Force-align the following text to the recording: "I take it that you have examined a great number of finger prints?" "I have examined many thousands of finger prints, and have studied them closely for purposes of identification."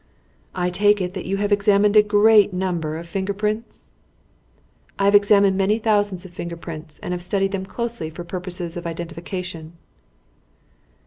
"I 0.55 0.71
take 0.71 0.99
it 0.99 1.13
that 1.13 1.27
you 1.27 1.37
have 1.37 1.51
examined 1.51 1.95
a 1.95 2.01
great 2.01 2.51
number 2.53 2.97
of 2.97 3.07
finger 3.07 3.35
prints?" 3.35 3.89
"I 4.97 5.05
have 5.05 5.13
examined 5.13 5.59
many 5.59 5.77
thousands 5.77 6.25
of 6.25 6.31
finger 6.33 6.57
prints, 6.57 6.97
and 7.03 7.13
have 7.13 7.21
studied 7.21 7.51
them 7.51 7.67
closely 7.67 8.09
for 8.09 8.23
purposes 8.23 8.75
of 8.75 8.87
identification." 8.87 9.73